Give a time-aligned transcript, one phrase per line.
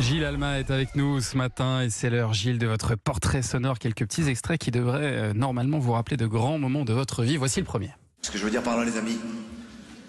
[0.00, 3.78] Gilles Alma est avec nous ce matin et c'est l'heure, Gilles, de votre portrait sonore.
[3.80, 7.36] Quelques petits extraits qui devraient euh, normalement vous rappeler de grands moments de votre vie.
[7.36, 7.90] Voici le premier.
[8.22, 9.18] Ce que je veux dire par là, les amis,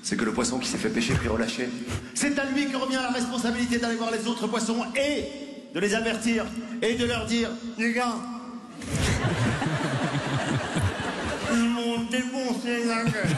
[0.03, 1.69] c'est que le poisson qui s'est fait pêcher puis relâché,
[2.13, 5.95] c'est à lui que revient la responsabilité d'aller voir les autres poissons et de les
[5.95, 6.45] avertir
[6.81, 8.15] et de leur dire Les gars,
[11.51, 13.35] ils m'ont défoncé la gueule.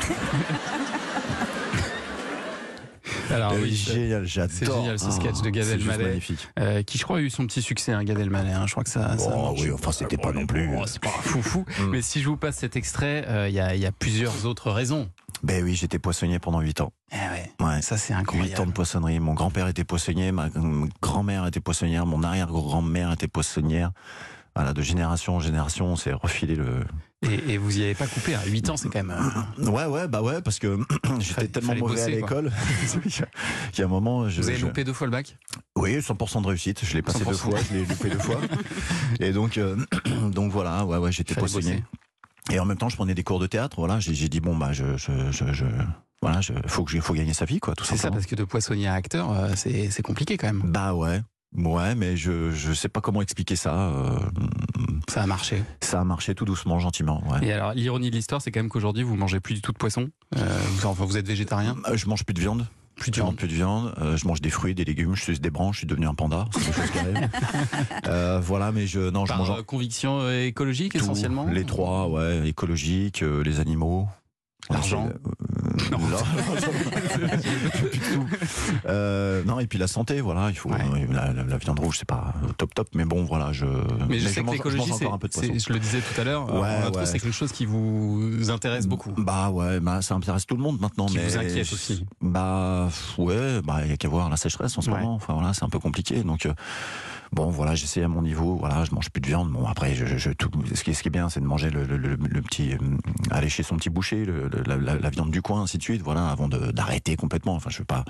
[3.31, 4.55] Alors Euh, oui, génial, j'adore.
[4.57, 6.19] c'est génial ce sketch de Gad Elmaleh,
[6.59, 8.51] euh, qui je crois a eu son petit succès, hein, Gad Elmaleh.
[8.51, 8.65] hein.
[8.67, 9.15] Je crois que ça.
[9.33, 10.69] Oh, oui, enfin, c'était pas non plus.
[10.77, 11.65] Oh, c'est pas fou fou.
[11.79, 11.89] Mm.
[11.89, 14.45] Mais si je vous passe cet extrait, euh, il y, a, il y a plusieurs
[14.45, 15.09] autres raisons.
[15.43, 16.93] Ben oui, j'étais poissonnier pendant 8 ans.
[17.11, 17.81] Eh ouais, Ouais.
[17.81, 18.73] ça c'est 8 ans de incroyable.
[18.73, 19.19] poissonnerie.
[19.19, 23.91] Mon grand-père était poissonnier, ma ma grand-mère était poissonnière, mon arrière-grand-mère était poissonnière.
[24.55, 26.83] Voilà, de génération en génération, on s'est refilé le.
[27.23, 29.15] Et, et vous y avez pas coupé à 8 ans, c'est quand même.
[29.59, 30.79] euh, Ouais, ouais, bah ouais, parce que
[31.19, 32.51] j'étais tellement mauvais bosser, à l'école
[33.71, 34.27] qu'il y a un moment.
[34.27, 35.37] Je, Vous avez je- loupé deux fois le bac?
[35.75, 36.83] Oui, 100% de réussite.
[36.83, 37.29] Je l'ai passé 100%.
[37.29, 38.39] deux fois, je l'ai loupé deux fois.
[39.19, 39.77] Et donc, euh,
[40.31, 41.83] donc voilà, ouais, ouais, j'étais poissonnier.
[42.51, 43.75] Et en même temps, je prenais des cours de théâtre.
[43.77, 45.65] Voilà, j'ai dit bon bah je, je, je, je-
[46.23, 48.43] voilà, je, faut que faut gagner sa vie quoi, tout C'est ça, parce que de
[48.43, 50.61] poissonnier à acteur, euh, c'est c'est compliqué quand même.
[50.65, 51.21] Bah ouais,
[51.55, 53.75] ouais, mais je je sais pas comment expliquer ça.
[53.89, 54.19] euh,
[55.11, 55.61] Ça a marché.
[55.81, 57.21] ça a marché tout doucement, gentiment.
[57.27, 57.45] Ouais.
[57.45, 59.77] Et alors, l'ironie de l'histoire, c'est quand même qu'aujourd'hui, vous mangez plus du tout de
[59.77, 60.09] poisson.
[60.37, 61.75] Euh, vous, enfin, vous êtes végétarien.
[61.89, 62.65] Euh, Je mange plus de viande.
[62.95, 63.37] Plus de Je mange viande.
[63.37, 63.93] plus de viande.
[64.01, 65.13] euh, je mange des fruits, des légumes.
[65.17, 65.75] Je suis des branches.
[65.75, 66.47] Je suis devenu un panda.
[66.53, 66.63] C'est.
[68.07, 72.07] Euh, voilà, mais je non, je Par mange euh, conviction écologique tout, essentiellement Les trois,
[72.07, 74.07] ouais, écologique, euh, les animaux.
[74.69, 75.09] L'argent.
[78.87, 79.57] Euh, Non.
[79.57, 80.77] Euh, et puis la santé, voilà, il faut Ouais.
[80.81, 83.65] euh, la, la- la viande rouge, c'est pas euh, top top, mais bon, voilà, je.
[84.09, 86.61] Mais je sais que l'écologie, je le disais tout à l'heure, Ouais,
[86.95, 87.05] ouais.
[87.05, 89.11] c'est quelque chose qui vous intéresse beaucoup.
[89.17, 92.05] Bah ouais, bah ça intéresse tout le monde maintenant, Qui mais vous inquiète aussi.
[92.21, 95.15] Bah ouais, bah il y a qu'à voir la sécheresse en ce moment.
[95.15, 96.45] Enfin voilà, c'est un peu compliqué, donc.
[96.45, 96.53] euh,
[97.33, 98.55] Bon voilà, j'essaie à mon niveau.
[98.57, 99.51] Voilà, je mange plus de viande.
[99.51, 101.69] Bon après, je, je, tout, ce qui est ce qui est bien, c'est de manger
[101.69, 102.77] le, le, le, le petit, euh,
[103.29, 105.83] aller chez son petit boucher, le, le- la, la, la viande du coin, ainsi de
[105.83, 106.01] suite.
[106.01, 107.53] Voilà, avant de- d'arrêter complètement.
[107.55, 108.03] Enfin, je veux pas.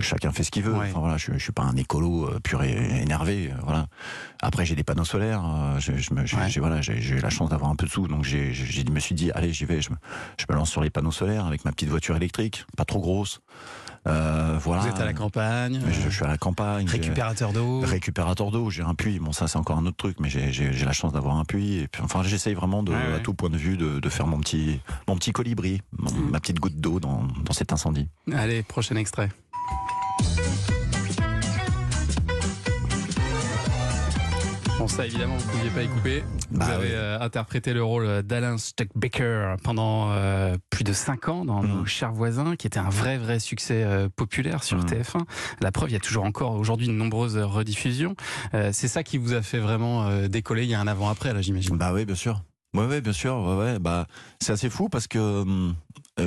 [0.00, 0.72] chacun fait ce qu'il veut.
[0.74, 0.88] Ouais.
[0.90, 3.52] Enfin voilà, je, je suis pas un écolo euh, pur et énervé.
[3.52, 3.86] euh, voilà.
[4.42, 5.44] Après, j'ai des panneaux solaires.
[5.46, 6.50] euh, je, je me, j'ai, Ouais.
[6.58, 8.90] voilà, j'ai, j'ai eu la chance d'avoir un peu de sous, donc j'ai, j'ai, je
[8.90, 9.80] me suis dit, allez, j'y vais.
[9.80, 9.96] Je me,
[10.36, 13.40] je me lance sur les panneaux solaires avec ma petite voiture électrique, pas trop grosse.
[14.06, 14.82] Euh, voilà.
[14.82, 16.86] Vous êtes à la campagne, Je, je suis à la campagne.
[16.88, 17.80] récupérateur d'eau.
[17.80, 19.18] Récupérateur d'eau, j'ai un puits.
[19.18, 20.50] Bon, ça, c'est encore un autre truc, mais j'ai-
[20.84, 21.78] la chance d'avoir un puits.
[21.78, 23.14] Et puis, enfin, j'essaye vraiment, de, Ouais, ouais.
[23.14, 26.30] à tout point de vue, de, de faire mon petit, mon petit colibri, mon- Mm.
[26.30, 28.08] ma petite goutte d'eau dans, dans cet incendie.
[28.32, 29.28] Allez, prochain extrait.
[34.78, 36.22] Bon, ça, évidemment, vous ne pouviez pas y couper.
[36.52, 41.44] Vous Bah avez euh, interprété le rôle d'Alain Stuckbaker pendant euh, plus de 5 ans
[41.44, 41.66] dans Mm.
[41.66, 44.86] Nos chers voisins, qui était un vrai, vrai succès euh, populaire sur Mm.
[44.86, 45.22] TF1.
[45.60, 48.14] La preuve, il y a toujours encore aujourd'hui de nombreuses rediffusions.
[48.52, 50.62] C'est ça qui vous a fait vraiment décoller.
[50.62, 51.76] Il y a un avant-après, là, j'imagine.
[51.76, 52.42] Bah oui, bien sûr.
[52.74, 53.36] Ouais, bien sûr.
[53.36, 53.78] Ouais, ouais.
[53.80, 54.06] Bah,
[54.40, 55.74] c'est assez fou parce que hum,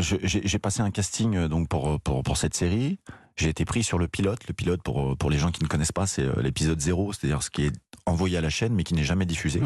[0.01, 2.99] j'ai passé un casting donc pour, pour, pour cette série.
[3.37, 4.39] J'ai été pris sur le pilote.
[4.47, 7.41] Le pilote, pour, pour les gens qui ne connaissent pas, c'est euh, l'épisode 0, c'est-à-dire
[7.43, 7.73] ce qui est
[8.05, 9.61] envoyé à la chaîne mais qui n'est jamais diffusé.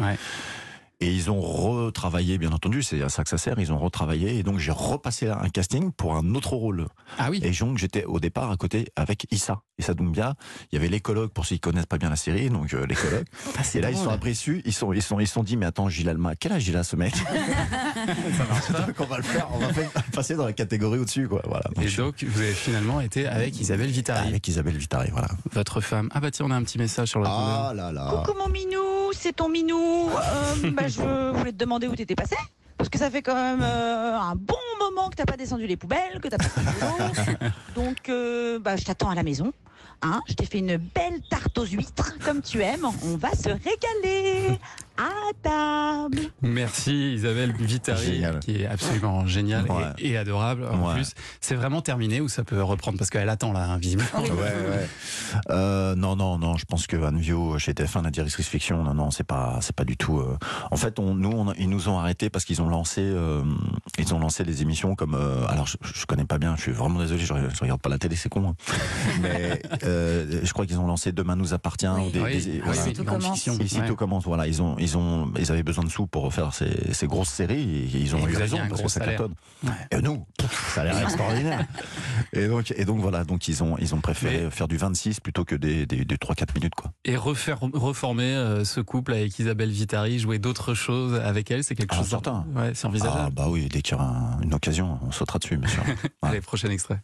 [1.00, 4.38] Et ils ont retravaillé, bien entendu, c'est à ça que ça sert, ils ont retravaillé,
[4.38, 6.86] et donc j'ai repassé un casting pour un autre rôle.
[7.18, 7.38] Ah oui.
[7.42, 10.36] Et donc j'étais au départ à côté avec Issa, Issa Doumbia,
[10.72, 13.26] il y avait l'écologue pour ceux qui connaissent pas bien la série, donc euh, l'écologue.
[13.58, 15.90] Ah, et là ils sont appréciés, ils sont, ils sont, ils sont dit, mais attends,
[15.90, 17.12] Gilles Alma, quel âge il a ce mec?
[18.86, 21.42] Donc on va le faire, on va faire- passer dans la catégorie au-dessus, quoi.
[21.46, 21.64] Voilà.
[21.74, 25.28] Donc, Et je- donc, vous avez finalement été avec Isabelle Vitari, avec Isabelle Vitari, voilà.
[25.52, 26.08] votre femme.
[26.14, 28.22] Ah bah tiens, on a un petit message sur le Ah là là.
[28.24, 28.78] Coucou mon minou,
[29.18, 30.10] c'est ton minou.
[30.10, 31.00] Euh, bah, je
[31.36, 32.36] voulais te demander où t'étais passé.
[32.76, 35.76] Parce que ça fait quand même euh, un bon moment que t'as pas descendu les
[35.76, 37.50] poubelles, que t'as pas fait boulot.
[37.74, 39.52] Donc, euh, bah, je t'attends à la maison.
[40.02, 42.86] Hein, je t'ai fait une belle tarte aux huîtres, comme tu aimes.
[43.02, 44.58] On va se régaler
[44.98, 46.18] à table.
[46.42, 48.40] Merci Isabelle Vitari, Génial.
[48.40, 49.84] qui est absolument géniale Ouais.
[49.98, 50.64] et, et adorable.
[50.70, 50.94] En Ouais.
[50.94, 54.08] plus, c'est vraiment terminé ou ça peut reprendre parce qu'elle attend là, hein, visiblement.
[54.16, 54.86] Ouais, ouais.
[55.50, 56.56] Euh, non, non, non.
[56.56, 59.74] Je pense que Anne Vio, chez TF1, la directrice fiction, non, non, c'est pas, c'est
[59.74, 60.18] pas du tout.
[60.18, 60.36] euh,
[60.70, 63.42] En fait, on, nous, on, ils nous ont arrêtés parce qu'ils ont lancé, euh,
[63.98, 65.14] ils ont lancé des émissions comme.
[65.14, 66.54] euh, alors, je, je connais pas bien.
[66.56, 67.24] Je suis vraiment désolé.
[67.24, 68.48] Je, regarde- je regarde pas la télé, c'est con.
[68.50, 68.54] hein.
[69.20, 71.86] Mais euh, je crois qu'ils ont lancé Demain nous appartient.
[71.88, 72.06] Oui.
[72.06, 72.92] ou des, Oui, des- oui, voilà.
[73.04, 73.46] commence.
[73.46, 73.86] Ici Ouais.
[73.86, 74.24] tout commence.
[74.24, 77.28] Voilà, ils ont, ils ont, ils avaient besoin de sous pour faire ces, ces grosses
[77.28, 77.88] séries.
[77.94, 79.18] Et ils ont Et eu raison parce que ça salaire.
[79.18, 79.34] cartonne.
[79.64, 79.98] Ouais.
[79.98, 80.26] Et nous,
[80.74, 81.66] ça a l'air extraordinaire.
[82.32, 85.20] Et donc, et donc voilà, donc ils ont, ils ont préféré Mais- faire du 26
[85.20, 86.92] plutôt que des, des, des 3-4 minutes quoi.
[87.04, 91.74] Et refaire, reformer euh, ce couple avec Isabelle Vitari, jouer d'autres choses avec elle, c'est
[91.74, 92.08] quelque Ah, chose.
[92.08, 92.46] certain.
[92.54, 93.34] Ouais, c'est Ah envisageable.
[93.34, 95.82] bah oui, dès qu'il y aura un- une occasion, on sautera dessus, bien sûr.
[96.22, 97.00] Allez, prochain extrait.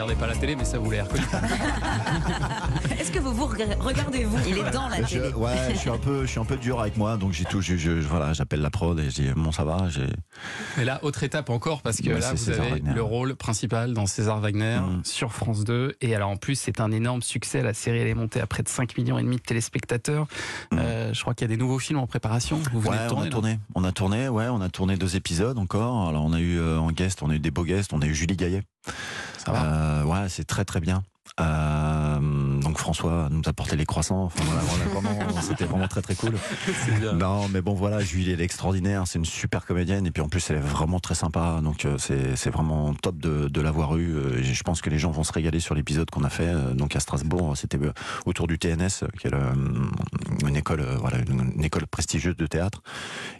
[0.00, 1.24] Regardais pas la télé, mais ça vous l'a reconnu.
[3.00, 5.32] Est-ce que vous vous rega- regardez vous Il est dans la Je, télé.
[5.32, 7.62] ouais, je suis un peu, je suis un peu dur avec moi, donc j'ai tout,
[7.62, 10.06] je, je- voilà, j'appelle la prod et je dis bon ça va, j'ai.
[10.76, 12.92] Mais là, autre étape encore, parce que Ouais, là, c'est vous César avez Wagner.
[12.94, 15.00] le rôle principal dans César Wagner Mm.
[15.04, 15.94] sur France 2.
[16.02, 17.62] Et alors, en plus, c'est un énorme succès.
[17.62, 20.26] La série, elle est montée à près de 5 millions et demi de téléspectateurs.
[20.74, 22.60] Euh, je crois qu'il y a des nouveaux films en préparation.
[22.72, 22.98] Vous venez Mm.
[23.00, 26.08] Ouais, de on a tourné, on a tourné, ouais, on a tourné deux épisodes encore.
[26.08, 28.06] Alors on a eu euh, en guest, on a eu des beaux guests, on a
[28.06, 28.62] eu Julie Gaillet.
[29.46, 31.04] Ça Euh, ouais, c'est très très bien.
[32.76, 34.24] Donc François nous a porté les croissants.
[34.24, 36.34] Enfin voilà, c'était vraiment très très cool.
[37.00, 37.14] Bien.
[37.14, 40.28] Non, mais bon voilà, Julie elle est extraordinaire, c'est une super comédienne et puis en
[40.28, 41.60] plus elle est vraiment très sympa.
[41.62, 44.14] Donc euh, c'est vraiment top de, de l'avoir eu.
[44.14, 46.48] Euh, Je pense que les gens vont se régaler sur l'épisode qu'on a fait.
[46.48, 47.78] euh, Donc à Strasbourg, c'était
[48.26, 52.82] autour du TNS, qui est le- une école, voilà, une, une école prestigieuse de théâtre.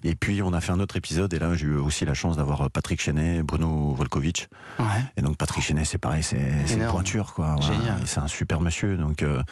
[0.02, 2.38] Et puis on a fait un autre épisode et là j'ai eu aussi la chance
[2.38, 4.46] d'avoir Patrick Chenet, Bruno Volkovitch.
[4.78, 4.84] Ouais.
[5.18, 6.38] Et donc Patrick Chenet, c'est pareil, c'est
[6.72, 7.56] une pointure quoi.
[7.60, 7.96] Voilà.
[8.06, 9.24] C'est un super monsieur, donc.
[9.26, 9.42] Euh,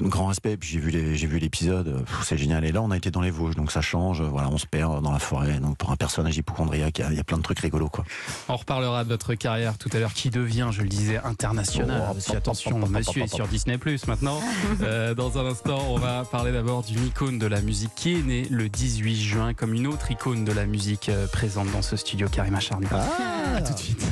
[0.00, 2.64] Grand respect, puis j'ai vu les, j'ai vu l'épisode, euh, c'est génial.
[2.64, 4.22] Et là, on a été dans les Vosges, donc ça change.
[4.22, 5.58] Voilà, on se perd dans la forêt.
[5.58, 7.88] Donc pour un personnage hypochondriaque, il y a- il y, a plein de trucs rigolos,
[7.88, 8.04] quoi.
[8.48, 12.04] On reparlera de votre carrière tout à l'heure qui devient, je le disais, internationale.
[12.10, 14.40] Oh, Parce attention, pop, pop, monsieur est sur Disney Plus maintenant.
[14.82, 18.22] Euh, dans un instant, on va parler d'abord d'une icône de la musique qui est
[18.22, 21.96] née le 18 juin, comme une autre icône de la musique euh, présente dans ce
[21.96, 22.86] studio, Karima Charny.
[22.92, 24.06] À tout de suite.